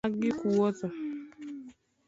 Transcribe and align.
Mag 0.03 0.13
gik 0.21 0.39
wuotho 0.57 0.87